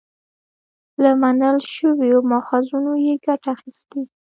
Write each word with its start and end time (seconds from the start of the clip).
له 1.01 1.11
منل 1.21 1.57
شويو 1.75 2.19
ماخذونو 2.31 2.91
يې 3.05 3.15
ګټه 3.25 3.47
اخستې 3.55 3.99